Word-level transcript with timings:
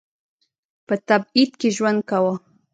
په 0.87 0.95
تبعید 1.07 1.51
کې 1.59 1.69
ژوند 1.77 1.99
کاوه. 2.09 2.33